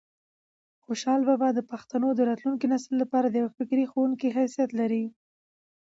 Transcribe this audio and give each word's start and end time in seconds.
خوشحال 0.83 1.21
بابا 1.29 1.49
د 1.53 1.59
پښتنو 1.71 2.07
د 2.15 2.19
راتلونکي 2.29 2.65
نسل 2.73 2.93
لپاره 3.03 3.27
د 3.29 3.35
یو 3.41 3.49
فکري 3.57 3.85
ښوونکي 3.91 4.27
حیثیت 4.37 4.69
لري. 4.79 5.05